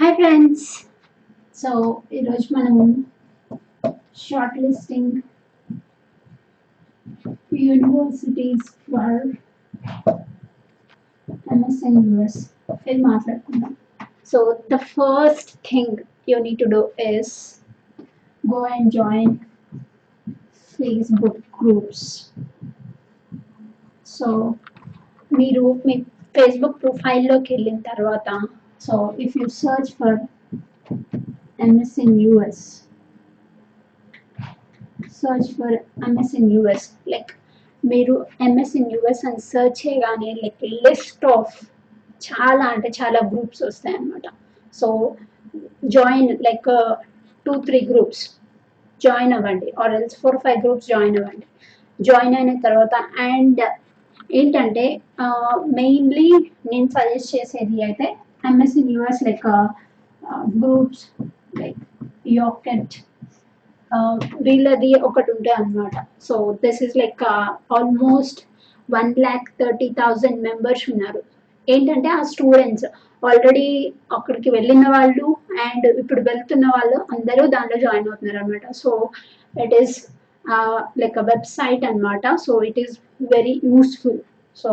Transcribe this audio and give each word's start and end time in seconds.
Hi 0.00 0.14
friends 0.14 0.66
so 1.54 1.70
ఈరోజు 2.12 2.46
మనము 2.54 2.84
short 4.18 4.54
listing 4.58 5.16
universities 7.60 8.68
for 8.86 9.18
MS in 11.48 11.98
US 12.04 12.38
ఇది 12.82 12.96
మాట్లాడుకుందాం 13.02 13.74
so 14.32 14.40
the 14.70 14.78
first 14.92 15.52
thing 15.70 15.98
you 16.28 16.38
need 16.38 16.58
to 16.58 16.68
do 16.68 16.80
is 17.08 17.34
go 18.44 18.62
and 18.68 18.90
join 18.92 19.34
Facebook 20.78 21.42
groups 21.60 22.06
so 24.06 24.30
మీరు 25.30 25.66
మీ 25.84 25.96
Facebook 26.34 26.80
ప్రొఫైల్లోకి 26.80 27.52
వెళ్ళిన 27.54 27.78
తర్వాత 27.90 28.28
so 28.80 28.94
if 29.24 29.34
you 29.38 29.48
search 29.62 29.90
for 29.98 30.18
MS 31.70 31.92
in 32.04 32.12
US 32.24 32.64
search 35.20 35.48
for 35.58 35.76
MS 36.12 36.30
in 36.38 36.46
US 36.56 36.86
like 37.14 37.32
మీరు 37.82 38.14
MS 38.46 38.74
in 38.78 38.90
US 38.94 39.22
అని 39.28 39.40
search 39.50 39.76
చేయగానే 39.82 40.30
like 40.42 40.62
list 40.86 41.24
of 41.34 41.54
చాలా 42.20 42.64
అంటే 42.74 42.88
చాలా 42.98 43.20
గ్రూప్స్ 43.30 43.62
వస్తాయి 43.68 43.96
అన్నమాట. 43.98 44.26
So 44.74 44.88
join 45.96 46.30
like 46.46 46.68
two 47.46 47.52
three 47.68 47.78
groups 47.90 48.24
join 49.00 49.32
అవ్వండి. 49.36 49.68
Or 49.82 49.94
else 49.98 50.16
four 50.22 50.38
five 50.44 50.58
groups 50.64 50.88
join 50.94 51.16
అవ్వండి. 51.20 51.46
జాయిన్ 51.98 52.36
అయిన 52.38 52.52
తర్వాత 52.66 52.94
అండ్ 53.30 53.62
ఏంటంటే 54.40 54.84
uh, 55.24 55.54
మెయిన్లీ 55.78 56.26
నేను 56.72 56.88
సజెస్ట్ 56.96 57.30
చేసేది 57.36 57.78
అయితే 57.86 58.08
MS in 58.44 58.90
US 58.96 59.22
like 59.28 59.46
groups 60.58 61.04
like 61.60 61.80
Yoket 62.38 62.90
వీళ్ళది 64.46 64.90
ఒకటి 65.06 65.30
ఉంటాయి 65.34 65.56
అనమాట 65.60 65.94
so 66.26 66.34
this 66.64 66.80
is 66.86 66.96
like 67.00 67.22
almost 67.76 68.40
one 68.88 69.10
lakh 69.24 69.46
thirty 69.60 69.88
thousand 70.00 70.38
members 70.48 70.84
ఉన్నారు. 70.92 71.20
ఏంటంటే 71.68 72.08
ఆ 72.18 72.20
స్టూడెంట్స్ 72.32 72.86
ఆల్రెడీ 73.22 73.66
అక్కడికి 74.16 74.50
వెళ్ళిన 74.56 74.84
వాళ్ళు 74.94 75.26
అండ్ 75.66 75.86
ఇప్పుడు 76.02 76.20
వెళ్తున్న 76.28 76.66
వాళ్ళు 76.76 76.98
అందరూ 77.14 77.42
దాంట్లో 77.54 77.78
జాయిన్ 77.86 78.08
అవుతున్నారు 78.10 78.38
అనమాట 78.42 78.66
so 78.82 78.90
it 79.54 79.74
is 79.80 79.96
like 81.02 81.18
a 81.18 81.26
website 81.32 81.84
అనమాట 81.90 82.34
so 82.46 82.54
it 82.68 82.80
is 82.84 82.94
very 83.34 83.54
useful 83.70 84.20
so 84.56 84.72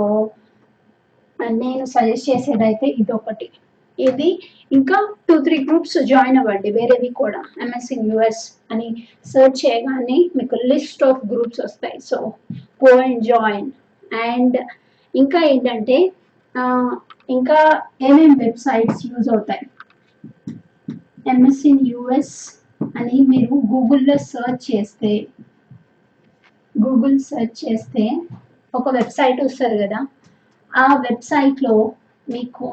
నేను 1.63 1.85
సజెస్ట్ 1.95 2.29
చేసేదైతే 2.31 2.87
ఇదొకటి. 3.01 3.47
ఇది 3.47 3.51
ఒకటి 3.53 3.66
ఇది 3.99 4.29
ఇంకా 4.71 4.97
టూ 5.27 5.35
త్రీ 5.45 5.57
గ్రూప్స్ 5.67 5.97
జాయిన్ 6.11 6.37
అవ్వండి. 6.41 6.69
వేరేవి 6.77 7.09
కూడా. 7.21 7.41
ఎంఎస్ఇన్ 7.63 8.07
యూఎస్ 8.11 8.43
అని 8.71 8.87
సెర్చ్ 9.31 9.57
చేయగానే 9.63 10.17
మీకు 10.37 10.55
లిస్ట్ 10.71 11.03
ఆఫ్ 11.09 11.21
గ్రూప్స్ 11.31 11.61
వస్తాయి. 11.65 11.97
So 12.09 12.17
go 12.83 12.91
and 13.05 13.23
join 13.31 13.69
and 14.27 14.57
ఇంకా 15.13 15.39
ఏంటంటే 15.51 15.97
ఇంకా 17.29 17.59
ఏమేమి 18.07 18.35
వెబ్సైట్స్ 18.45 19.01
యూజ్ 19.07 19.29
అవుతాయి? 19.33 19.65
ఎంఎస్ఇన్ 21.33 21.85
యూఎస్ 21.91 22.35
అని 22.97 23.17
మీరు 23.31 23.55
గూగుల్లో 23.73 24.17
సెర్చ్ 24.31 24.63
చేస్తే 24.71 25.11
గూగుల్ 26.75 27.17
సెర్చ్ 27.29 27.57
చేస్తే 27.63 28.03
ఒక 28.73 28.89
వెబ్సైట్ 28.97 29.39
వస్తుంది 29.43 29.77
కదా. 29.83 29.99
ఆ 30.73 30.85
వెబ్సైట్లో 31.07 31.75
మీకు 32.27 32.67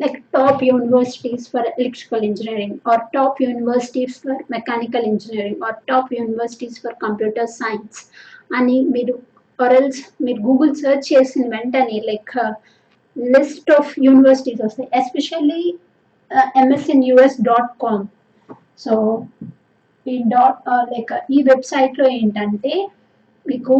like 0.00 0.16
top 0.32 0.62
universities 0.64 1.44
for 1.50 1.68
electrical 1.72 2.24
engineering 2.24 2.76
or 2.92 3.02
top 3.12 3.42
universities 3.42 4.16
for 4.22 4.40
mechanical 4.50 5.06
engineering 5.12 5.62
or 5.66 5.76
top 5.86 6.10
universities 6.14 6.78
for 6.82 6.96
computer 7.04 7.50
science 7.60 8.00
అని 8.58 8.76
మీరు 8.94 9.14
ఆర్ఎల్స్ 9.58 10.02
మీరు 10.22 10.40
గూగుల్ 10.40 10.74
సెర్చ్ 10.74 11.06
చేసిన 11.12 11.44
వెంటనే 11.46 11.98
లైక్ 12.10 12.32
లిస్ట్ 13.16 13.70
ఆఫ్ 13.70 13.90
యూనివర్సిటీస్ 13.98 14.62
వస్తాయి. 14.64 14.88
Especially 14.94 15.62
MS in 16.56 17.04
US 17.04 17.38
dot 17.42 17.72
com 17.80 18.06
so 18.76 18.94
ఈ 20.06 20.14
dot 20.32 20.62
like 20.92 21.12
uh, 21.12 21.20
ఈ 21.30 21.38
వెబ్సైట్లో 21.42 22.06
ఏంటంటే 22.18 22.72
మీకు 23.46 23.76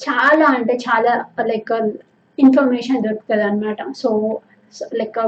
చాలా 0.00 0.46
అంటే 0.56 0.74
చాలా 0.86 1.12
లైక్ 1.50 1.72
ఇన్ఫర్మేషన్ 2.38 3.02
దొరుకుతుంది 3.04 3.44
అనమాట 3.48 3.82
సో 3.92 4.10
లైక్ 5.00 5.18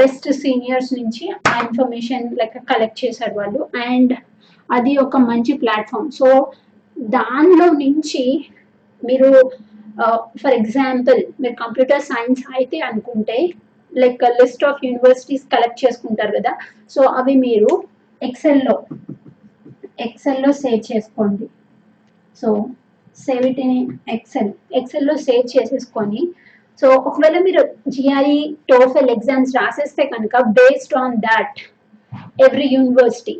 బెస్ట్ 0.00 0.26
సీనియర్స్ 0.42 0.90
నుంచి 0.98 1.24
ఆ 1.50 1.54
ఇన్ఫర్మేషన్ 1.66 2.26
లైక్ 2.40 2.56
కలెక్ట్ 2.70 3.02
చేశారు 3.04 3.34
వాళ్ళు. 3.40 3.60
అండ్ 3.88 4.12
అది 4.68 4.92
ఒక 5.04 5.16
మంచి 5.30 5.52
ప్లాట్ఫామ్ 5.62 6.10
సో 6.20 6.28
దానిలో 6.96 7.66
నుంచి 7.84 8.24
మీరు 9.02 9.30
uh, 10.02 10.18
ఫర్ 10.40 10.54
ఎగ్జాంపుల్ 10.60 11.20
మీరు 11.42 11.54
కంప్యూటర్ 11.62 12.04
సైన్స్ 12.10 12.42
అయితే 12.56 12.78
అనుకుంటే 12.88 13.38
like 13.92 14.22
list 14.40 14.64
of 14.68 14.84
universities 14.86 15.46
collect 15.54 15.82
చేసుకుంటారు 15.84 16.32
కదా. 16.38 16.52
సో 16.94 17.00
అవి 17.20 17.34
మీరు 17.46 17.70
ఎక్సెల్లో 18.22 18.74
ఎక్సెల్లో 20.06 20.50
సేవ్ 20.62 20.82
చేసుకోండి. 20.90 21.46
So 22.36 22.48
save 23.16 23.44
it 23.50 23.60
in 23.64 23.78
Excel 24.16 24.52
ఎక్సెల్లో 24.78 25.14
save 25.26 25.44
చేసేసుకొని 25.54 26.22
సో 26.80 26.88
ఒకవేళ 27.08 27.36
మీరు 27.46 27.62
జిఆర్ఈ 27.94 28.38
టోఫెల్ 28.70 29.10
ఎగ్జామ్స్ 29.14 29.54
రాసేస్తే 29.58 30.04
కనుక 30.12 30.36
based 30.58 30.94
on 31.02 31.16
that 31.28 31.58
every 32.46 32.68
university 32.76 33.36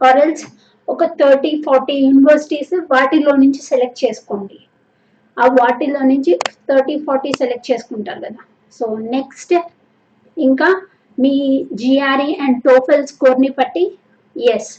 or else 0.00 0.44
ఒక 0.88 1.04
థర్టీ 1.20 1.52
ఫార్టీ 1.66 1.94
యూనివర్సిటీస్ 2.06 2.72
వాటిలో 2.92 3.32
నుంచి 3.42 3.60
సెలెక్ట్ 3.70 4.00
చేసుకోండి. 4.04 4.58
ఆ 5.36 5.46
వాటిలో 5.60 6.00
నుంచి 6.12 6.32
థర్టీ 6.70 6.96
ఫార్టీ 7.06 7.30
సెలెక్ట్ 7.40 7.68
చేసుకుంటారు 7.70 8.20
కదా. 8.26 8.40
సో 8.80 8.86
నెక్స్ట్ 9.16 9.54
ఇంకా 10.36 10.68
మీ 11.18 11.34
జిఆర్ఈ 11.80 12.30
అండ్ 12.44 12.58
టోఫెల్ 12.68 13.06
స్కోర్ని 13.12 13.50
బట్టి 13.58 13.84
ఎస్ 14.36 14.72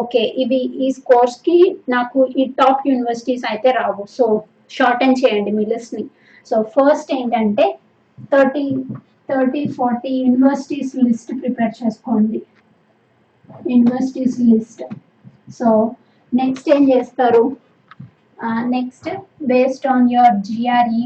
ఓకే 0.00 0.22
uh, 0.24 0.40
ఇవి 0.42 0.60
ఈ 0.84 0.88
స్కోర్స్కి 0.98 1.56
నాకు 1.94 2.18
ఈ 2.40 2.44
టాప్ 2.58 2.82
యూనివర్సిటీస్ 2.90 3.44
అయితే 3.50 3.68
రావు. 3.78 4.02
సో 4.16 4.24
షార్ట్ 4.76 5.02
అండ్ 5.04 5.18
చేయండి 5.22 5.52
మీ 5.58 5.64
లిస్ట్ని 5.72 6.04
సో 6.48 6.56
ఫస్ట్ 6.74 7.10
ఏంటంటే 7.18 7.66
thirty 8.32 8.64
thirty 9.30 9.62
forty 9.78 10.12
universities 10.24 10.92
list 11.06 11.32
prepare 11.40 11.74
చేసుకోండి. 11.80 12.40
Universities 13.72 14.36
list. 14.50 14.82
సో 15.58 15.68
నెక్స్ట్ 16.32 16.68
ఏం 16.76 16.82
చేస్తారు? 16.92 17.44
Next 18.76 19.08
based 19.50 19.86
on 19.94 20.08
your 20.14 20.36
GRE 20.48 21.04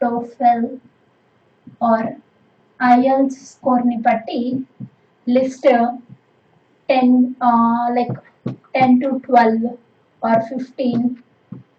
TOEFL 0.00 0.66
or 1.90 2.08
IELTS 2.80 3.38
స్కోర్ని 3.52 3.98
బట్టి 4.06 4.40
list 5.26 5.68
ten 6.88 7.14
like 7.98 8.18
ten 8.76 8.96
to 9.02 9.10
twelve 9.26 9.66
or 10.22 10.42
fifteen 10.50 11.04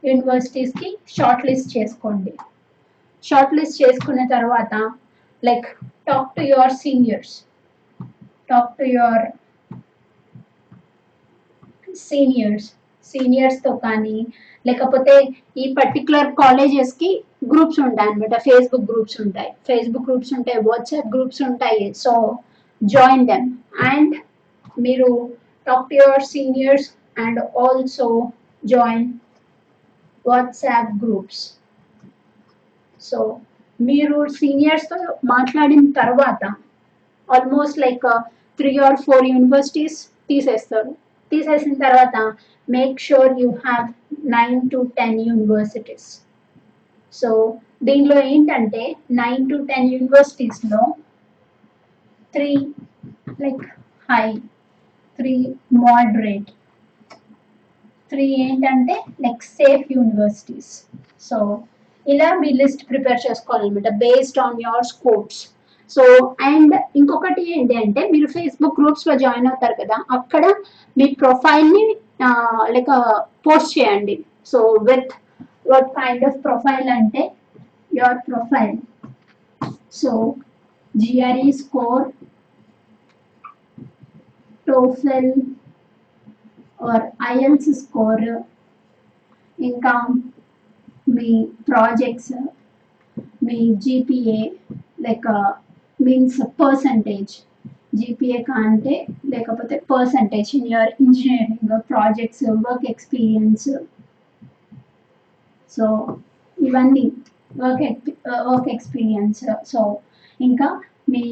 యూనివర్సిటీస్కి 0.09 0.89
short 1.15 1.45
list 1.49 1.71
చేసుకోండి. 1.77 2.33
Short 3.23 3.53
list 3.53 3.81
చేసుకున్న 3.83 4.21
తర్వాత 4.27 4.73
like 5.43 5.67
talk 6.07 6.33
to 6.35 6.41
your 6.41 6.73
seniors 6.73 7.33
talk 8.49 8.75
to 8.77 8.85
your 8.95 9.25
seniors 12.09 12.67
సీనియర్స్తో 13.13 13.71
కానీ 13.77 14.17
లేకపోతే 14.65 15.13
ఈ 15.57 15.65
particular 15.73 16.29
కాలేజెస్కి 16.35 17.09
గ్రూప్స్ 17.51 17.79
ఉంటాయి 17.79 18.09
అనమాట 18.11 18.35
ఫేస్బుక్ 18.41 18.87
గ్రూప్స్ 18.91 19.21
ఉంటాయి. 19.21 19.51
ఫేస్బుక్ 19.67 20.07
గ్రూప్స్ 20.09 20.33
ఉంటాయి 20.37 20.59
వాట్సాప్ 20.67 21.11
గ్రూప్స్ 21.15 21.41
ఉంటాయి. 21.41 21.93
సో 21.93 22.13
జాయిన్ 22.81 23.27
దెమ్ 23.27 23.47
అండ్ 23.91 24.15
మీరు 24.85 25.09
talk 25.67 25.87
to 25.89 25.95
your 25.95 26.25
seniors 26.33 26.87
and 27.17 27.39
also 27.65 28.07
join 28.63 29.07
WhatsApp 30.25 30.91
groups 31.03 31.41
so 33.01 33.19
మీరు 33.79 34.17
సీనియర్స్తో 34.39 34.97
మాట్లాడిన 35.25 35.91
తర్వాత 35.91 36.43
almost 37.29 37.79
like 37.79 38.05
three 38.59 38.71
or 38.77 38.97
four 39.01 39.25
universities 39.27 39.97
తీసేస్తారు. 40.29 40.91
తీసేసిన 41.31 41.73
తర్వాత 41.73 42.15
make 42.67 42.99
sure 42.99 43.33
you 43.41 43.49
have 43.65 43.87
nine 44.29 44.69
to 44.69 44.79
ten 44.97 45.19
universities 45.19 46.07
so 47.13 47.29
దీనిలో 47.83 48.21
ఏంటంటే 48.21 48.83
nine 49.11 49.43
to 49.49 49.57
ten 49.63 49.87
యూనివర్సిటీస్లో 49.93 50.81
three 52.33 52.49
like 53.41 53.63
high 54.09 54.25
three 55.19 55.33
moderate 55.73 56.49
three 58.11 58.25
ఏంటంటే 58.45 58.95
లైక్ 59.21 59.43
సేఫ్ 59.43 59.85
యూనివర్సిటీస్ 59.91 60.71
సో 61.19 61.37
ఇలా 62.09 62.27
మీ 62.41 62.49
లిస్ట్ 62.59 62.83
ప్రిపేర్ 62.89 63.23
చేసుకోవాలన్నమాట 63.25 63.89
based 64.03 64.39
on 64.39 64.61
your 64.65 64.85
scopes 64.85 65.39
so 65.91 66.03
and 66.47 66.73
ఇంకొకటి 66.95 67.43
ఏంటి 67.55 67.75
అంటే 67.75 68.01
మీరు 68.11 68.27
ఫేస్బుక్ 68.27 68.79
గ్రూప్స్లో 68.79 69.13
జాయిన్ 69.17 69.47
అవుతారు 69.47 69.75
కదా 69.81 69.97
అక్కడ 70.17 70.43
మీ 70.95 71.05
ప్రొఫైల్ని 71.21 71.83
లైక్ 72.75 72.91
పోస్ట్ 73.47 73.71
చేయండి. 73.77 74.15
So 74.45 74.59
with 74.89 75.11
what 75.71 75.89
kind 75.99 76.25
of 76.25 76.37
profile 76.43 76.89
అంటే 76.89 77.21
your 77.91 78.19
profile 78.29 78.77
so 79.91 80.11
GRE 80.93 81.51
score 81.61 82.05
TOEFL 84.67 85.31
or 86.89 87.05
IELTS 87.29 87.69
score 87.81 88.25
ఇంకా 89.59 89.93
మీ 91.09 91.31
ప్రాజెక్ట్స్ 91.67 92.33
మీ 93.43 93.59
GPA 93.77 94.41
like 94.99 95.27
means 95.99 96.39
percentage 96.59 97.33
GPA 97.95 98.39
అంటే 98.61 98.95
లేకపోతే 99.29 99.75
percentage 99.89 100.49
in 100.55 100.67
your 100.67 100.91
engineering 101.01 101.73
projects 101.89 102.43
work 102.65 102.85
experience 102.89 103.67
so 105.71 105.85
ఇవన్నీ 106.57 107.05
work 107.55 107.83
work 108.47 108.69
experience 108.69 109.43
so 109.65 109.81
ఇంకా 110.39 110.69
మీ 111.09 111.25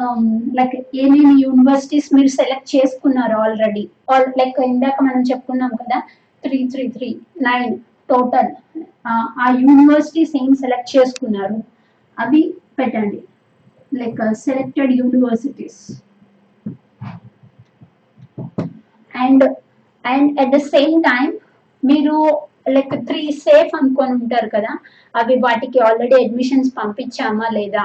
um, 0.00 0.24
like 0.58 0.74
ఏమేమి 0.96 1.34
universities 1.42 2.08
మీరు 2.14 2.30
select 2.36 2.68
చేసుకున్నారు 2.74 3.36
already 3.40 3.82
like 4.40 4.58
ఇందాక 4.66 4.96
మనం 5.02 5.22
చెప్పుకున్నాం 5.22 5.72
కదా 5.80 5.98
three 6.42 6.58
three 6.68 6.84
three 6.88 7.08
nine 7.42 7.72
total 8.12 8.50
ఆ 9.42 9.46
యూనివర్సిటీస్ 9.62 10.34
ఏం 10.42 10.50
సెలెక్ట్ 10.62 10.92
చేసుకున్నారు. 10.96 11.58
అవి 12.16 12.42
పెట్టండి. 12.78 13.20
Like 13.92 14.20
selected 14.44 14.92
universities 15.00 15.80
and 19.14 19.44
and 20.04 20.28
at 20.42 20.52
the 20.54 20.60
same 20.74 20.96
time 21.08 21.26
మీరు 21.82 22.16
లైక్ 22.74 22.94
త్రీ 23.08 23.22
సేఫ్ 23.44 23.72
అనుకొని 23.78 24.12
ఉంటారు 24.20 24.48
కదా 24.54 24.72
అవి 25.14 25.34
వాటికి 25.44 25.78
ఆల్రెడీ 25.86 26.16
అడ్మిషన్స్ 26.24 26.70
పంపించామా 26.78 27.48
లేదా? 27.58 27.84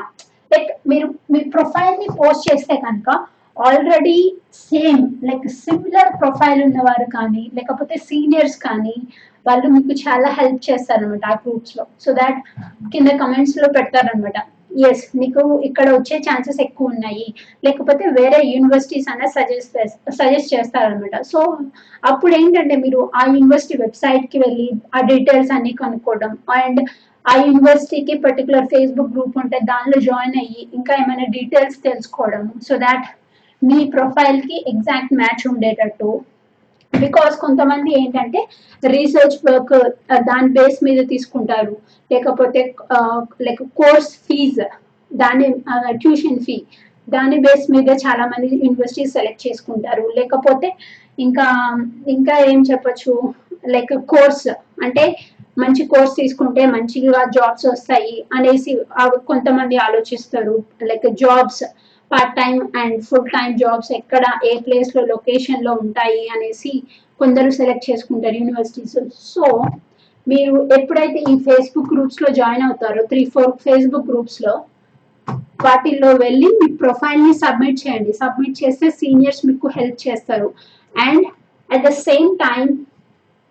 లైక్ 0.52 0.72
మీరు 0.92 1.08
మీ 1.34 1.40
ప్రొఫైల్ని 1.56 2.08
పోస్ట్ 2.20 2.48
చేస్తే 2.50 2.76
కనుక 2.86 3.10
already 3.58 4.18
same 4.66 5.04
like 5.28 5.48
similar 5.64 6.12
profile 6.22 6.62
ఉన్నవారు 6.68 7.08
కానీ 7.18 7.44
లేకపోతే 7.58 7.96
సీనియర్స్ 8.10 8.58
కానీ 8.68 8.96
వాళ్ళు 9.48 9.68
మీకు 9.76 9.94
చాలా 10.06 10.30
హెల్ప్ 10.40 10.62
చేస్తారనమాట 10.68 11.26
ఆ 11.32 11.38
గ్రూప్స్లో. 11.46 11.84
సో 12.04 12.10
దాట్ 12.20 12.38
కింద 12.94 13.10
కమెంట్స్లో 13.24 13.70
పెడతారనమాట 13.78 14.38
ఎస్ 14.88 15.04
నీకు 15.20 15.42
ఇక్కడ 15.68 15.88
వచ్చే 15.96 16.16
ఛాన్సెస్ 16.28 16.60
ఎక్కువ 16.64 16.94
ఉన్నాయి. 16.94 17.26
లేకపోతే 17.66 18.06
వేరే 18.18 18.40
యూనివర్సిటీస్ 18.54 19.10
అనేది 19.12 19.34
సజెస్ట్ 19.36 19.78
సజెస్ట్ 20.20 20.54
చేస్తారనమాట 20.56 21.16
సో 21.32 21.42
అప్పుడు 22.12 22.34
ఏంటంటే 22.40 22.76
మీరు 22.86 23.02
ఆ 23.20 23.24
యూనివర్సిటీ 23.36 23.76
వెబ్సైట్కి 23.84 24.40
వెళ్ళి 24.46 24.68
ఆ 24.98 25.02
డీటెయిల్స్ 25.12 25.54
అన్ని 25.58 25.74
కనుక్కోవడం 25.84 26.34
అండ్ 26.60 26.82
ఆ 27.26 27.36
యూనివర్సిటీకి 27.46 28.16
పర్టికులర్ 28.26 28.70
ఫేస్బుక్ 28.74 29.14
గ్రూప్ 29.14 29.38
ఉంటే 29.44 29.60
దానిలో 29.72 30.00
జాయిన్ 30.10 30.38
అయ్యి 30.42 30.62
ఇంకా 30.80 30.94
ఏమైనా 31.04 31.28
డీటెయిల్స్ 31.38 31.78
తెలుసుకోవడం. 31.88 32.44
సో 32.68 32.76
దాట్ 32.86 33.08
మీ 33.62 33.80
ప్రొఫైల్కి 33.96 34.58
ఎగ్జాక్ట్ 34.72 35.14
మ్యాచ్ 35.22 35.44
ఉండేటట్టు 35.52 36.10
బికాస్ 36.94 37.36
కొంతమంది 37.40 37.92
ఏంటంటే 38.02 38.40
రీసెర్చ్ 38.84 39.38
వర్క్ 39.48 39.74
uh, 39.74 40.22
దాని 40.24 40.50
బేస్ 40.50 40.80
మీద 40.84 41.00
తీసుకుంటారు. 41.08 41.76
లేకపోతే 42.12 42.62
లైక్ 43.42 43.64
కోర్స్ 43.76 44.12
ఫీజ్ 44.28 44.62
దాని 45.12 45.48
uh, 45.74 45.92
ట్యూషన్ 45.98 46.40
ఫీ 46.40 46.58
దాని 47.10 47.38
బేస్ 47.40 47.66
మీద 47.72 47.90
చాలా 48.06 48.26
మంది 48.26 48.48
యూనివర్సిటీస్ 48.66 49.14
సెలెక్ట్ 49.14 49.48
చేసుకుంటారు. 49.48 50.06
లేకపోతే 50.16 50.70
ఇంకా 51.20 51.48
ఇంకా 52.08 52.36
ఏం 52.52 52.62
చెప్పొచ్చు? 52.62 53.14
లైక్ 53.68 53.94
కోర్స్ 54.08 54.48
అంటే 54.84 55.04
మంచి 55.58 55.84
కోర్స్ 55.86 56.16
తీసుకుంటే 56.16 56.66
మంచిగా 56.66 57.22
జాబ్స్ 57.26 57.66
వస్తాయి 57.66 58.16
అనేసి 58.34 58.72
కొంతమంది 59.28 59.76
ఆలోచిస్తారు. 59.78 60.56
Like 60.84 61.08
jobs 61.16 61.64
part 62.12 62.36
time 62.36 62.56
and 62.82 62.98
full 63.08 63.30
time 63.30 63.50
jobs 63.58 63.92
ఎక్కడ 63.92 64.26
ఏ 64.50 64.54
ప్లేస్లో 64.60 65.02
లొకేషన్లో 65.06 65.74
ఉంటాయి 65.84 66.22
అనేసి 66.36 66.74
కొందరు 67.20 67.50
సెలెక్ట్ 67.50 67.90
చేసుకుంటారు 67.90 68.36
యూనివర్సిటీస్ 68.36 68.96
సో 69.34 69.48
మీరు 70.28 70.56
ఎప్పుడైతే 70.80 71.20
ఈ 71.32 71.36
ఫేస్బుక్ 71.48 71.92
గ్రూప్స్లో 71.94 72.30
జాయిన్ 72.34 72.66
అవుతారో 72.68 73.02
త్రీ 73.12 73.24
ఫోర్ 73.34 73.52
ఫేస్బుక్ 73.66 74.10
గ్రూప్స్లో 74.12 74.54
వాటిల్లో 75.66 76.10
వెళ్ళి 76.24 76.48
మీ 76.60 76.68
ప్రొఫైల్ని 76.82 77.34
సబ్మిట్ 77.34 77.82
చేయండి. 77.84 78.12
సబ్మిట్ 78.14 78.60
చేస్తే 78.64 78.88
సీనియర్స్ 78.90 79.46
మీకు 79.46 79.68
హెల్ప్ 79.78 80.00
చేస్తారు. 80.08 80.50
And 80.94 81.26
at 81.70 81.86
the 81.88 81.92
same 82.08 82.30
time 82.38 82.66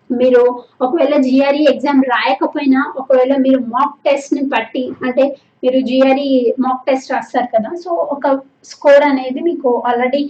మీరు 0.09 0.43
ఒకవేళ 0.85 1.15
జిఆర్ఈ 1.27 1.63
ఎగ్జామ్ 1.73 2.01
రాయకపోయినా 2.13 2.81
ఒకవేళ 3.01 3.33
మీరు 3.45 3.59
మాక్ 3.75 3.95
టెస్ట్ని 4.07 4.43
బట్టి 4.53 4.83
అంటే 5.07 5.23
మీరు 5.63 5.79
జిఆర్ఈ 5.89 6.29
మాక్ 6.65 6.85
టెస్ట్ 6.87 7.11
రాస్తారు 7.13 7.49
కదా 7.55 7.69
సో 7.83 7.91
ఒక 8.15 8.25
స్కోర్ 8.71 9.05
అనేది 9.11 9.41
మీకు 9.49 9.69
ఆల్రెడీ 9.89 10.21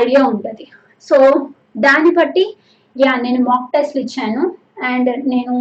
ఐడియా 0.00 0.20
ఉంటుంది. 0.32 0.66
సో 1.08 1.16
దాన్ని 1.86 2.12
బట్టి 2.18 2.44
యా 2.96 3.12
నేను 3.24 3.40
మాక్ 3.50 3.72
టెస్ట్ 3.74 3.96
ఇచ్చాను. 4.02 4.42
అండ్ 4.90 5.10
నేను 5.32 5.54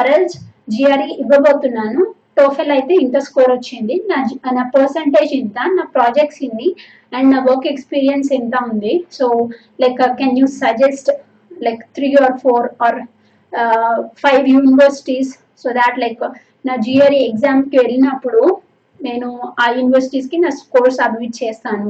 ఆర్ఎల్స్ 0.00 0.36
జిఆర్ఈ 0.74 1.10
ఇవ్వబోతున్నాను. 1.22 2.02
టోఫెల్ 2.38 2.72
అయితే 2.76 2.94
ఇంత 3.04 3.16
స్కోర్ 3.26 3.50
వచ్చింది. 3.56 3.94
నా 4.10 4.18
నా 4.58 4.64
పర్సంటేజ్ 4.76 5.32
ఇంత 5.40 5.58
నా 5.78 5.84
ప్రాజెక్ట్స్ 5.96 6.40
ఇన్ని 6.46 6.68
అండ్ 7.16 7.28
నా 7.34 7.40
వర్క్ 7.48 7.68
ఎక్స్పీరియన్స్ 7.72 8.30
ఎంత 8.38 8.54
ఉంది. 8.70 8.94
So 9.18 9.26
like 9.84 10.00
can 10.20 10.38
you 10.40 10.46
suggest 10.62 11.10
like 11.66 11.82
three 11.96 12.14
or 12.24 12.30
four 12.44 12.62
or 12.86 12.94
uh, 13.52 13.96
five 14.24 14.42
universities. 14.60 15.28
So 15.62 15.68
that 15.80 15.94
like 16.04 16.22
uh, 16.28 16.32
నా 16.66 16.74
జిఆర్ఈ 16.86 17.20
ఎగ్జామ్కి 17.28 17.76
వెళ్ళినప్పుడు 17.80 18.40
నేను 19.00 19.28
ఆ 19.62 19.64
యూనివర్సిటీస్కి 19.76 20.36
నా 20.42 20.50
స్కోర్ 20.58 20.92
సబ్మిట్ 20.98 21.40
చేస్తాను. 21.42 21.88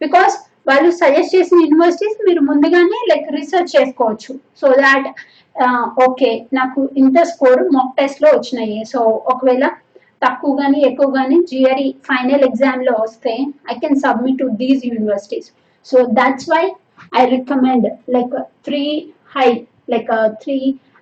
బికాస్ 0.00 0.34
వాళ్ళు 0.68 0.88
సజెస్ట్ 1.02 1.34
చేసిన 1.36 1.58
యూనివర్సిటీస్ 1.66 2.16
మీరు 2.28 2.40
ముందుగానే 2.48 2.98
లైక్ 3.10 3.28
రీసెర్చ్ 3.36 3.70
చేసుకోవచ్చు. 3.76 4.32
సో 4.60 4.66
దాట్ 4.84 5.06
ఓకే 6.06 6.30
నాకు 6.58 6.80
ఇంత 7.02 7.22
స్కోర్ 7.32 7.62
మాక్ 7.76 7.94
టెస్ట్లో 8.00 8.28
వచ్చినాయి. 8.36 8.80
సో 8.92 9.00
ఒకవేళ 9.34 9.64
తక్కువ 10.26 10.52
కానీ 10.62 10.80
ఎక్కువ 10.90 11.08
కానీ 11.18 11.38
జిఆర్ఈ 11.50 11.88
ఫైనల్ 12.10 12.44
ఎగ్జామ్లో 12.50 12.94
వస్తే 13.04 13.34
I 13.72 13.76
can 13.84 13.98
submit 14.06 14.40
to 14.42 14.48
these 14.62 14.82
universities 14.90 15.48
so 15.86 15.98
that's 16.18 16.48
why 16.54 16.64
I 17.20 17.24
recommend 17.36 17.86
like 18.14 18.36
three 18.66 18.82
high 19.36 19.48
like 19.92 20.12
three 20.42 20.56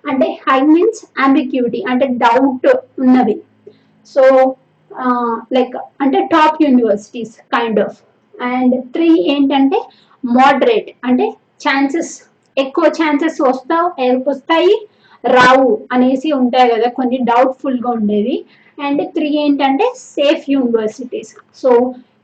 అంటే 0.09 0.27
హై 0.45 0.59
మీన్స్ 0.73 1.01
అంబిక్యూటీ 1.25 1.79
అంటే 1.91 2.05
డౌట్ 2.23 2.67
ఉన్నవి. 3.03 3.35
సో 4.13 4.23
లైక్ 5.55 5.75
అంటే 6.03 6.19
top 6.35 6.57
universities 6.65 7.33
kind 7.55 7.79
of 7.85 7.97
and 8.35 8.75
three 8.93 9.09
ఏంటంటే 9.33 9.79
మోడరేట్ 10.23 10.89
అంటే 11.07 11.25
chances 11.65 12.13
ఎక్కువ 12.57 12.85
chances 12.99 13.37
వస్తా 13.47 13.77
వస్తాయి 14.29 14.73
రావు 15.23 15.69
అనేసి 15.93 16.29
ఉంటాయి 16.41 16.67
కదా 16.71 16.89
కొన్ని 16.97 17.17
డౌట్ఫుల్గా 17.29 17.89
ఉండేవి. 17.97 18.37
అండ్ 18.77 19.01
త్రీ 19.15 19.29
ఏంటంటే 19.43 19.85
సేఫ్ 20.15 20.43
యూనివర్సిటీస్ 20.53 21.31
సో 21.61 21.71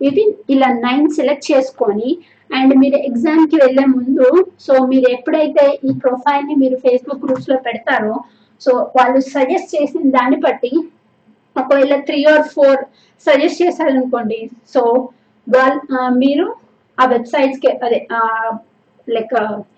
ఇవి 0.08 0.24
ఇలా 0.54 0.70
నైన్ 0.86 1.08
సెలెక్ట్ 1.18 1.50
చేసుకొని 1.52 2.10
అండ్ 2.56 2.74
మీరు 2.82 2.98
ఎగ్జామ్కి 3.10 3.58
వెళ్ళే 3.64 3.86
ముందు 3.96 4.28
సో 4.66 4.74
మీరు 4.92 5.08
ఎప్పుడైతే 5.18 5.66
ఈ 5.88 5.94
ప్రొఫైల్ని 6.04 6.56
మీరు 6.64 6.78
ఫేస్బుక్ 6.86 7.24
గ్రూప్స్లో 7.26 7.58
పెడతారో 7.68 8.16
సో 8.62 8.74
వాళ్ళు 8.98 9.20
సజెస్ట్ 9.36 9.74
చేసిన 9.76 10.12
దాన్ని 10.18 10.38
బట్టి 10.46 10.72
ఒకవేళ 11.56 11.96
త్రీ 12.10 12.20
ఆర్ 12.34 12.46
ఫోర్ 12.56 12.82
సజెస్ట్ 13.26 13.62
చేశారనుకోండి 13.64 14.40
సో 14.74 14.82
వాళ్ళ 15.48 15.76
మీరు 16.24 16.46
ఆ 16.98 17.06
వెబ్సైట్స్కి 17.14 17.70
అదే 17.86 18.00
లైక్ 19.08 19.34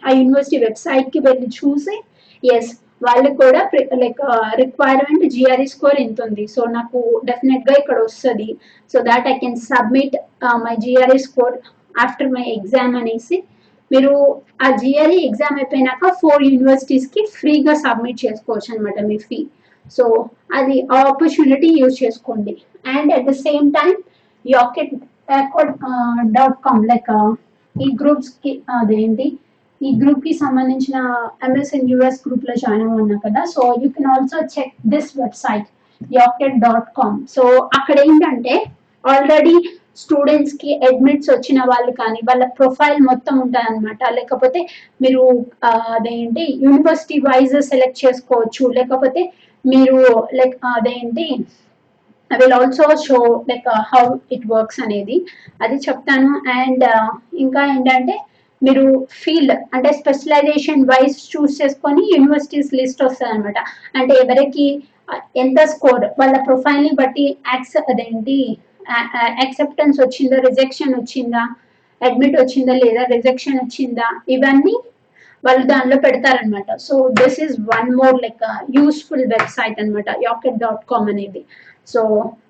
ఆ 0.08 0.12
యూనివర్సిటీ 0.20 0.58
వెబ్సైట్కి 0.66 1.20
వెళ్ళి 1.28 1.48
చూసి 1.60 1.96
ఎస్ 2.44 2.70
వాళ్ళు 3.06 3.30
కూడా 3.40 3.62
లైక్ 4.04 4.22
రిక్వైర్మెంట్ 4.62 5.26
జిఆర్ఈ 5.34 5.66
స్కోర్ 5.74 5.98
ఎంత 6.04 6.20
ఉంది. 6.28 6.44
సో 6.54 6.62
నాకు 6.78 7.00
డెఫినెట్గా 7.30 7.74
ఇక్కడ 7.82 7.98
వస్తుంది. 8.06 8.48
So 8.94 8.98
that 9.10 9.28
I 9.34 9.36
can 9.44 9.60
submit 9.72 10.16
my 10.66 10.76
GRE 10.86 11.20
score 11.28 11.58
after 11.98 12.32
my 12.32 12.46
exam 12.58 12.96
అనేసి 12.96 13.38
మీరు 13.92 14.14
ఆ 14.62 14.70
జిఆర్ఈ 14.72 15.20
ఎగ్జామ్ 15.28 15.58
అయిపోయినాక 15.58 16.10
ఫోర్ 16.22 16.44
యూనివర్సిటీస్కి 16.44 17.22
ఫ్రీగా 17.36 17.74
సబ్మిట్ 17.74 18.24
చేసుకోవచ్చు 18.26 18.70
అనమాట 18.74 19.06
మీ 19.06 19.18
ఫీ 19.18 19.40
సో 19.98 20.06
అది 20.54 20.78
ఆపర్చునిటీ 20.92 21.70
యూజ్ 21.82 22.04
చేసుకోండి. 22.04 22.54
And 22.86 23.12
at 23.14 23.28
the 23.30 23.34
same 23.46 23.68
time 23.72 23.94
Yocket 24.46 24.94
dot 26.32 26.58
com 26.64 26.86
like 26.86 27.12
ఈ 27.76 27.90
గ్రూప్స్కి 28.02 28.52
అదేంటి 28.70 29.28
ఈ 29.82 29.90
గ్రూప్కి 30.02 30.34
సంబంధించిన 30.34 30.98
ఎంఎస్ఎన్ 31.44 31.90
యుఎస్ 31.90 32.22
గ్రూప్లో 32.28 32.54
జాయిన్ 32.56 32.86
అవ్వన్నా 32.86 33.18
కదా 33.26 33.42
so 33.46 33.62
you 33.84 33.90
can 33.90 34.10
also 34.14 34.38
check 34.56 34.74
this 34.86 35.12
website 35.20 35.68
Yocket 36.14 36.58
dot 36.60 36.90
com 36.96 37.18
so 37.28 37.44
అక్కడ 37.80 37.98
ఏంటంటే 38.00 38.56
ఆల్రెడీ 39.04 39.56
స్టూడెంట్స్కి 40.02 40.72
అడ్మిట్స్ 40.88 41.30
వచ్చిన 41.34 41.60
వాళ్ళు 41.72 41.92
కానీ 42.02 42.20
వాళ్ళ 42.30 42.44
ప్రొఫైల్ 42.60 43.00
మొత్తం 43.10 43.36
ఉంటుంది 43.44 43.68
అనమాట 43.70 44.00
లేకపోతే 44.18 44.60
మీరు 45.04 45.24
అదేంటి 45.96 46.46
యూనివర్సిటీ 46.66 47.18
వైజ్ 47.28 47.56
సెలెక్ట్ 47.72 48.04
చేసుకోవచ్చు. 48.06 48.66
లేకపోతే 48.80 49.24
మీరు 49.66 50.00
లైక్ 50.40 50.56
అదేంటి 50.76 51.28
I 52.32 52.38
will 52.40 52.56
also 52.60 52.86
show 53.06 53.20
like 53.50 53.68
how 53.92 54.04
it 54.36 54.48
works 54.54 54.82
అనేది. 54.86 55.18
అది 55.64 55.78
చెప్తాను. 55.88 56.32
అండ్ 56.60 56.86
ఇంకా 57.46 57.62
ఏంటంటే 57.74 58.16
మీరు 58.62 58.84
ఫీల్డ్ 59.22 59.54
అంటే 59.76 59.90
స్పెషలైజేషన్ 60.00 60.86
వైజ్ 60.92 61.18
చూస్ 61.34 61.58
చేసుకొని 61.62 62.04
యూనివర్సిటీస్ 62.14 62.72
లిస్ట్ 62.80 63.04
వస్తుంది 63.06 63.32
అనమాట 63.34 63.60
అంటే 64.00 64.14
ఎవరికి 64.24 64.66
ఎంత 65.44 65.60
స్కోర్ 65.74 66.06
వాళ్ళ 66.20 66.36
ప్రొఫైల్ని 66.48 66.94
బట్టి 67.02 67.26
యాక్స్ 67.52 67.78
అదేంటి 67.92 68.38
యాక్సెప్టెన్స్ 69.42 69.98
వచ్చిందా 70.00 70.38
రిజెక్షన్ 70.50 70.94
వచ్చిందా 71.00 71.44
అడ్మిట్ 72.02 72.38
వచ్చిందా 72.42 72.74
లేదా 72.74 73.04
రిజెక్షన్ 73.16 73.60
వచ్చిందా 73.60 74.08
ఇవన్నీ 74.28 74.76
వాళ్ళు 75.44 75.64
దానిలో 75.66 75.98
పెడతారనమాట 75.98 76.76
so 76.78 76.96
this 77.10 77.40
is 77.40 77.56
one 77.74 77.90
more 77.96 78.16
like 78.22 78.44
useful 78.78 79.26
website 79.28 79.80
అనమాట 79.80 80.10
యాకెట్ 80.24 80.58
డాట్ 80.58 80.84
కామ్ 80.86 81.10
అనేది. 81.10 81.42
So 81.88 82.02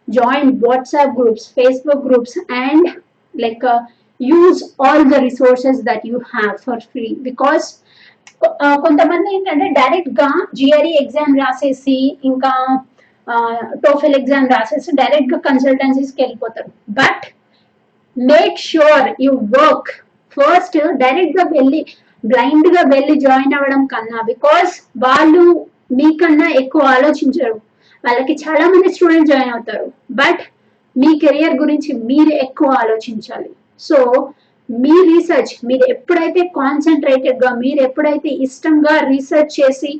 join 0.10 0.52
WhatsApp 0.68 1.16
groups 1.20 1.48
Facebook 1.54 2.06
groups 2.08 2.38
and 2.62 2.88
like 3.34 3.66
use 4.20 4.62
all 4.80 5.06
the 5.14 5.18
resources 5.20 5.82
that 5.82 6.06
you 6.06 6.18
have 6.34 6.56
for 6.58 6.80
free 6.80 7.08
because 7.22 7.68
కొంతమంది 8.78 9.28
ఏంటంటే 9.36 9.68
డైరెక్ట్గా 9.82 10.28
జిఆర్ఈ 10.54 10.94
ఎగ్జామ్ 10.94 11.40
రాసేసి 11.40 11.98
ఇంకా 12.24 12.54
TOEFL 13.86 14.18
exam 14.20 14.52
రాసేసి 14.56 14.92
డైరెక్ట్గా 15.02 15.40
కన్సల్టెన్సీస్కి 15.48 16.20
వెళ్ళిపోతారు. 16.24 16.70
But 17.00 17.26
make 18.16 18.58
sure 18.68 19.08
you 19.26 19.32
work 19.58 19.92
first 20.38 20.78
డైరెక్ట్గా 21.04 21.46
వెళ్ళి 21.56 21.82
బ్లైండ్గా 22.24 22.82
వెళ్ళి 22.94 23.16
జాయిన్ 23.26 23.56
అవ్వడం 23.58 23.82
కన్నా 23.94 24.20
బికాస్ 24.32 24.72
వాళ్ళు 25.06 25.44
మీకన్నా 26.00 26.48
ఎక్కువ 26.62 26.82
ఆలోచించరు. 26.96 27.56
వాళ్ళకి 28.04 28.34
చాలా 28.44 28.66
మంది 28.72 28.90
స్టూడెంట్ 28.96 29.30
జాయిన్ 29.32 29.54
అవుతారు. 29.56 29.86
బట్ 30.22 30.42
మీ 30.96 31.12
కెరియర్ 31.24 31.56
గురించి 31.62 31.92
మీరు 32.10 32.34
ఎక్కువ 32.46 32.70
ఆలోచించాలి. 32.84 33.50
సో 33.88 33.98
మీ 34.70 34.96
రీసెర్చ్ 35.10 35.52
మీరు 35.68 35.86
ఎప్పుడైతే 35.94 36.42
కాన్సన్ట్రేటెడ్గా 36.60 37.50
మీరు 37.64 37.80
ఎప్పుడైతే 37.88 38.30
ఇష్టంగా 38.46 38.94
రీసెర్చ్ 39.12 39.54
చేసి 39.60 39.92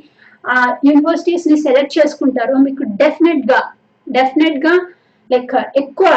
యూనివర్సిటీస్ని 0.88 1.56
సెలెక్ట్ 1.66 1.96
చేసుకుంటారో. 1.98 2.56
మీకు 2.66 2.82
డెఫినెట్గా 3.02 3.60
డెఫినెట్గా 4.06 4.74
లైక్ 5.30 5.54
ఎక్కువ 5.82 6.10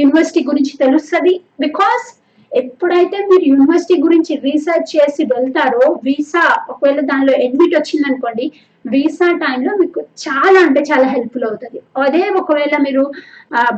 యూనివర్సిటీ 0.00 0.40
గురించి 0.48 0.72
తెలుస్తుంది. 0.84 1.34
బికాస్ 1.66 2.06
ఎప్పుడైతే 2.52 3.18
మీరు 3.30 3.44
యూనివర్సిటీ 3.52 3.96
గురించి 4.04 4.32
రీసెర్చ్ 4.46 4.88
చేసి 4.94 5.22
వెళ్తారో 5.32 5.84
వీసా 6.06 6.44
ఒకవేళ 6.72 7.00
దానిలో 7.10 7.32
అడ్మిట్ 7.44 7.76
వచ్చింది 7.78 8.06
అనుకోండి 8.10 8.46
వీసా 8.92 9.28
టైంలో 9.42 9.72
మీకు 9.80 10.00
చాలా 10.24 10.58
అంటే 10.66 10.80
చాలా 10.90 11.06
హెల్ప్ఫుల్ 11.14 11.46
అవుతుంది. 11.48 11.78
అదే 12.06 12.22
ఒకవేళ 12.40 12.74
మీరు 12.86 13.02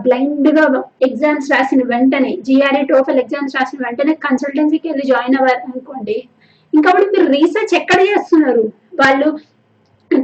బ్లైండ్గా 0.05 0.65
ఎగ్జామ్స్ 1.09 1.51
రాసిన 1.55 1.83
వెంటనే 1.93 2.33
జిఆర్ఏ 2.47 2.83
టోఫల్ 2.93 3.21
ఎగ్జామ్స్ 3.25 3.57
రాసిన 3.59 3.81
వెంటనే 3.87 4.15
కన్సల్టెన్సీకి 4.27 4.89
వెళ్ళి 4.91 5.07
జాయిన్ 5.13 5.37
అవ్వారు 5.41 5.63
అనుకోండి 5.71 6.17
ఇంకా 6.73 6.91
మీరు 6.99 7.27
రీసెర్చ్ 7.33 7.75
ఎక్కడ 7.81 8.01
చేస్తున్నారు? 8.11 8.65
వాళ్ళు 9.03 9.29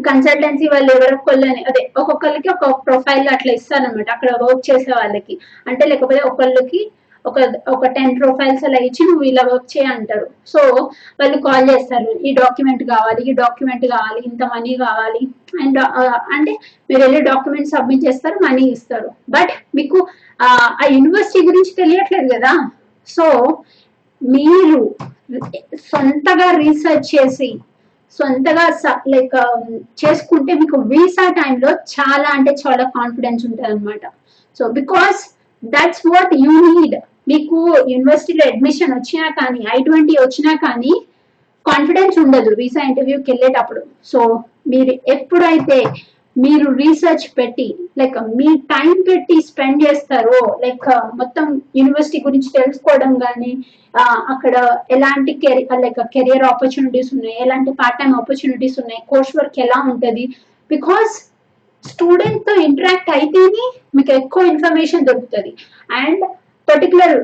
కన్సల్టెన్సీ 0.06 0.66
వాళ్ళు 0.68 0.90
ఎవరొక్కళ్ళని 0.92 1.60
అదే 1.68 1.82
ఒక్కొక్కరికి 2.00 2.48
ఒక 2.48 2.66
ప్రొఫైల్ 2.86 3.28
అట్లా 3.28 3.52
ఇస్తారనమాట 3.52 4.08
అక్కడ 4.10 4.30
వర్క్ 4.42 4.70
చేసే 4.70 4.92
వాళ్ళకి. 4.92 5.34
అంటే 5.66 5.84
లేకపోతే 5.86 6.20
ఒకళ్ళకి 6.30 6.80
ఒక 7.24 7.38
ఒక 7.68 7.86
టెన్ 7.86 8.12
ప్రొఫైల్స్ 8.20 8.64
అలా 8.64 8.78
ఇచ్చి 8.78 9.02
నువ్వు 9.04 9.24
ఇలా 9.24 9.42
వర్క్ 9.52 9.70
చేయ 9.76 9.86
అంటారు. 9.86 10.26
సో 10.46 10.60
వాళ్ళు 11.20 11.38
కాల్ 11.38 11.66
చేస్తారు. 11.70 12.10
ఈ 12.18 12.32
డాక్యుమెంట్ 12.32 12.84
కావాలి 12.84 13.22
ఈ 13.30 13.32
డాక్యుమెంట్ 13.32 13.86
కావాలి 13.86 14.20
ఇంత 14.26 14.42
మనీ 14.54 14.74
కావాలి. 14.76 15.22
అండ్ 15.62 15.78
uh, 15.78 16.18
అంటే 16.36 16.52
మీరు 16.90 17.02
వెళ్ళి 17.02 17.20
డాక్యుమెంట్ 17.20 17.68
సబ్మిట్ 17.68 18.04
చేస్తారు 18.06 18.38
మనీ 18.44 18.64
ఇస్తారు. 18.70 19.10
బట్ 19.30 19.52
మీకు 19.74 19.98
uh, 20.40 20.68
ఆ 20.82 20.84
యూనివర్సిటీ 20.96 21.42
గురించి 21.46 21.74
తెలియట్లేదు 21.74 22.28
కదా? 22.34 22.52
సో 23.08 23.26
మీరు 24.20 24.80
సొంతగా 25.90 26.48
రీసెర్చ్ 26.58 27.08
చేసి 27.14 27.50
సొంతగా 28.18 28.66
లైక్ 29.14 29.34
um, 29.42 29.64
చేసుకుంటే 30.00 30.52
మీకు 30.54 30.76
వీసా 30.92 31.26
టైంలో 31.30 31.70
చాలా 31.94 32.28
అంటే 32.28 32.52
చాలా 32.62 32.84
కాన్ఫిడెన్స్ 32.96 33.42
ఉంటుంది 33.46 33.68
అనమాట 33.68 34.04
so 34.60 34.66
because 34.78 35.18
that's 35.62 36.04
what 36.06 36.32
you 36.44 36.56
need 36.68 36.96
మీకు 37.28 37.58
యూనివర్సిటీలో 37.92 38.44
అడ్మిషన్ 38.52 38.94
వచ్చినా 38.94 39.26
కానీ 39.40 39.60
ఐ 39.74 39.78
ట్వంటీ 39.82 40.14
వచ్చినా 40.20 40.52
కానీ 40.64 40.92
కాన్ఫిడెన్స్ 41.66 42.16
ఉండదు. 42.18 42.50
వీసా 42.54 42.82
ఇంటర్వ్యూకి 42.82 43.28
వెళ్ళేటప్పుడు. 43.30 43.82
సో 44.04 44.20
మీరు 44.66 44.92
ఎప్పుడైతే 45.06 45.78
మీరు 46.38 46.66
రీసెర్చ్ 46.80 47.26
పెట్టి 47.38 47.66
లైక్ 47.98 48.16
మీ 48.38 48.48
టైం 48.72 48.94
పెట్టి 49.08 49.36
స్పెండ్ 49.48 49.80
చేస్తారో 49.84 50.40
లైక్ 50.64 50.86
మొత్తం 51.14 51.46
యూనివర్సిటీ 51.78 52.18
గురించి 52.26 52.50
తెలుసుకోవడం 52.58 53.12
కానీ 53.24 53.52
అక్కడ 54.32 54.54
ఎలాంటి 54.90 55.32
కెరీర్ 55.42 55.82
లైక్ 55.84 56.00
కెరియర్ 56.14 56.44
ఆపర్చునిటీస్ 56.44 57.10
ఉన్నాయి 57.14 57.38
ఎలాంటి 57.44 57.70
పార్ట్ 57.80 57.98
టైం 58.00 58.12
ఆపర్చునిటీస్ 58.14 58.76
ఉన్నాయి 58.82 59.00
కోర్స్ 59.10 59.32
వర్క్ 59.38 59.58
ఎలా 59.66 59.78
ఉంటుంది? 59.92 60.24
బికాస్ 60.70 61.14
స్టూడెంట్తో 61.84 62.52
ఇంటరాక్ట్ 62.68 63.10
అయితేనే 63.10 63.64
మీకు 63.96 64.12
ఎక్కువ 64.20 64.42
ఇన్ఫర్మేషన్ 64.52 65.06
దొరుకుతుంది. 65.08 65.50
అండ్ 66.00 66.22
పర్టికులర్ 66.68 67.14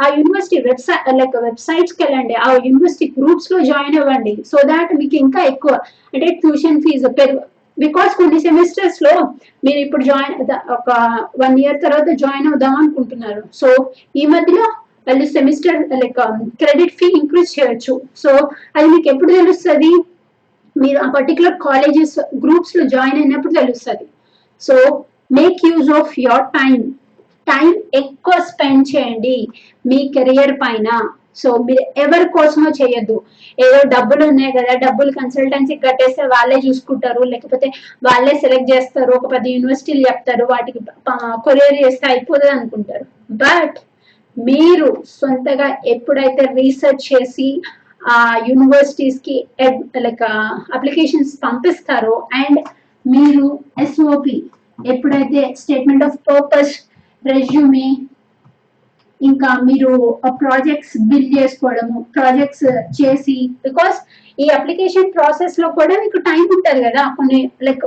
ఆ 0.00 0.06
యూనివర్సిటీ 0.16 0.58
వెబ్సైట్ 0.66 1.06
లైక్ 1.20 1.36
వెబ్సైట్స్కి 1.44 2.00
వెళ్ళండి 2.04 2.34
ఆ 2.44 2.48
యూనివర్సిటీ 2.66 3.06
గ్రూప్స్లో 3.16 3.58
జాయిన్ 3.70 3.96
అవ్వండి 4.00 4.34
సో 4.50 4.58
దాట్ 4.72 4.90
మీకు 5.00 5.16
ఇంకా 5.24 5.42
ఎక్కువ 5.52 5.72
అంటే 6.14 6.28
ట్యూషన్ 6.42 6.82
ఫీజు 6.84 7.10
పెరుగు 7.20 7.40
బికాస్ 7.78 8.16
కొన్ని 8.16 8.40
సెమిస్టర్స్లో 8.40 9.22
మీరు 9.64 9.78
ఇప్పుడు 9.78 10.04
జాయిన్ 10.04 10.50
ఒక 10.70 10.90
వన్ 11.42 11.58
ఇయర్ 11.58 11.82
తర్వాత 11.82 12.08
జాయిన్ 12.22 12.48
అవుదాం 12.48 12.76
అనుకుంటున్నారు. 12.76 13.42
సో 13.54 13.68
ఈ 14.16 14.26
మధ్యలో 14.26 14.66
వాళ్ళు 15.08 15.24
semester 15.26 15.80
like 16.02 16.20
credit 16.62 16.96
fee 17.00 17.06
increase 17.20 17.60
చేయొచ్చు. 17.60 18.00
సో 18.16 18.30
అది 18.76 18.86
మీకు 18.86 19.08
ఎప్పుడు 19.14 19.32
తెలుస్తుంది? 19.32 19.92
మీరు 20.76 20.98
ఆ 20.98 21.10
పర్టికులర్ 21.10 21.56
కాలేజెస్ 21.68 22.18
గ్రూప్స్లో 22.44 22.84
జాయిన్ 22.84 23.18
అయినప్పుడు 23.22 23.52
తెలుస్తుంది. 23.52 24.06
So 24.60 25.04
make 25.32 25.66
use 25.70 25.90
of 25.90 26.20
your 26.20 26.46
time 26.58 26.76
time 27.46 27.74
ఎక్కువ 27.94 28.34
స్పెండ్ 28.50 28.96
చేయండి 28.96 29.48
మీ 29.86 30.12
కెరియర్ 30.16 30.60
పైన. 30.60 30.88
సో 31.36 31.50
మీరు 31.66 31.84
ఎవరి 32.04 32.26
కోసమో 32.36 32.70
చేయొద్దు. 32.80 33.16
ఏదో 33.58 33.78
డబ్బులు 33.94 34.22
ఉన్నాయి 34.30 34.52
కదా 34.56 34.72
డబ్బులు 34.84 35.10
కన్సల్టెన్సీ 35.20 35.74
కట్టేస్తే 35.84 36.24
వాళ్ళే 36.34 36.58
చూసుకుంటారు. 36.66 37.22
లేకపోతే 37.32 37.68
వాళ్ళే 38.08 38.34
సెలెక్ట్ 38.44 38.72
చేస్తారు. 38.74 39.12
ఒక 39.18 39.28
పది 39.34 39.50
యూనివర్సిటీలు 39.54 40.02
చెప్తారు. 40.08 40.46
వాటికి 40.52 40.80
కొరియర్ 41.46 41.78
చేస్తే 41.82 42.06
అయిపోతుంది 42.12 42.54
అనుకుంటారు. 42.56 43.06
బట్ 43.44 43.78
మీరు 44.36 44.88
సొంతగా 45.18 45.68
ఎప్పుడైతే 45.94 46.44
రీసెర్చ్ 46.60 47.04
చేసి 47.12 47.48
ఆ 48.12 48.16
యూనివర్సిటీస్కి 48.48 49.36
లైక్ 50.04 50.22
అప్లికేషన్స్ 50.76 51.34
పంపిస్తారో 51.44 52.14
అండ్ 52.42 52.60
మీరు 53.04 53.46
ఎస్ఓపి 53.84 54.36
ఎప్పుడైతే 54.92 55.40
స్టేట్మెంట్ 55.60 56.04
ఆఫ్ 56.06 56.16
పర్పస్ 56.28 56.72
రెజ్యూమే 57.24 57.88
ఇంకా 59.30 59.48
మీరు 59.68 59.90
ప్రాజెక్ట్స్ 60.42 60.94
బిల్ 61.10 61.30
చేసుకోవడము 61.36 61.98
ప్రాజెక్ట్స్ 62.16 62.66
చేసి 62.98 63.36
బికాస్ 63.66 63.98
ఈ 64.42 64.46
అప్లికేషన్ 64.58 65.12
ప్రాసెస్లో 65.16 65.68
కూడా 65.78 65.96
మీకు 66.04 66.18
టైం 66.30 66.44
ఉంటుంది 66.56 66.82
కదా 66.88 67.02
కొన్ని 67.18 67.40
లైక్ 67.68 67.84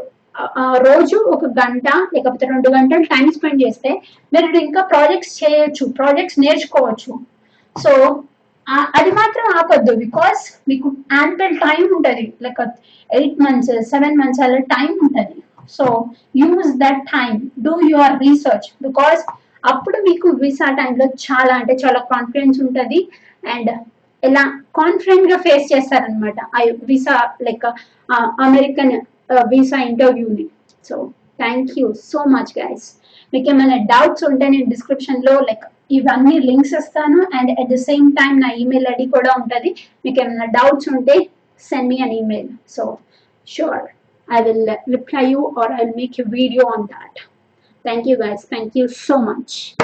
రోజు 0.87 1.17
ఒక 1.33 1.45
గంట 1.59 1.87
లేకపోతే 2.13 2.45
రెండు 2.53 2.69
గంటలు 2.75 3.05
టైం 3.13 3.27
స్పెండ్ 3.35 3.61
చేస్తే 3.65 3.91
మీరు 4.33 4.59
ఇంకా 4.67 4.81
ప్రాజెక్ట్స్ 4.93 5.35
చేయొచ్చు 5.41 5.85
ప్రాజెక్ట్స్ 5.99 6.39
నేర్చుకోవచ్చు. 6.43 7.11
సో 7.75 7.91
అది 8.99 9.11
మాత్రం 9.19 9.45
ఆపద్దు 9.59 9.93
బికాస్ 10.03 10.41
మీకు 10.69 10.87
యాంపిల్ 11.17 11.53
టైం 11.65 11.81
ఉంటుంది. 11.97 12.25
Like 12.45 12.61
eight 13.09 13.41
months 13.45 13.73
seven 13.91 14.17
months 14.21 14.41
అలా 14.45 14.61
టైం 14.75 14.91
ఉంటుంది. 15.05 15.37
So 15.77 15.85
use 16.41 16.71
that 16.83 17.01
time 17.15 17.33
do 17.65 17.73
your 17.93 18.15
research 18.25 18.67
because 18.87 19.21
అప్పుడు 19.71 19.97
మీకు 20.07 20.27
వీసా 20.41 20.67
టైంలో 20.79 21.05
చాలా 21.25 21.53
అంటే 21.59 21.73
చాలా 21.83 21.99
కాన్ఫిడెన్స్ 22.13 22.57
ఉంటుంది. 22.65 22.99
అండ్ 23.53 23.71
ఎలా 24.23 24.43
కాన్ఫిడెంట్గా 24.79 25.37
ఫేస్ 25.45 25.65
చేస్తారనమాట 25.73 26.37
ఆ 26.57 26.61
visa 26.89 27.15
like 27.47 27.65
American 28.47 28.93
visa 29.53 29.79
ఇంటర్వ్యూని 29.89 30.45
so 30.89 30.97
thank 31.41 31.71
you 31.79 31.87
so 32.11 32.19
much 32.35 32.53
guys 32.59 32.85
మీకు 33.33 33.47
ఏమైనా 33.53 33.77
డౌట్స్ 33.93 34.25
ఉంటే 34.29 34.45
నేను 34.55 34.67
డిస్క్రిప్షన్లో 34.73 35.33
లైక్ 35.49 35.65
ఇవన్నీ 35.97 36.35
లింక్స్ 36.49 36.75
ఇస్తాను. 36.81 37.19
And 37.37 37.51
at 37.61 37.71
the 37.73 37.79
same 37.89 38.07
time 38.19 38.33
నా 38.45 38.51
ఈమెయిల్ 38.61 38.87
ఐడి 38.93 39.07
కూడా 39.17 39.33
ఉంటుంది. 39.41 39.71
మీకు 40.05 40.17
ఏమైనా 40.25 40.47
డౌట్స్ 40.59 40.89
ఉంటే 40.95 41.17
send 41.69 41.89
me 41.93 41.99
on 42.07 42.15
email 42.21 42.49
so 42.77 42.85
sure 43.47 43.85
I 44.27 44.39
will 44.45 44.61
reply 44.93 45.23
you 45.31 45.41
or 45.59 45.65
I'll 45.73 45.91
make 45.97 46.15
a 46.21 46.23
video 46.35 46.63
on 46.75 46.81
that. 46.93 47.13
Thank 47.85 48.05
you 48.05 48.17
guys. 48.17 48.43
Thank 48.43 48.75
you 48.75 48.89
so 48.89 49.17
much. 49.17 49.75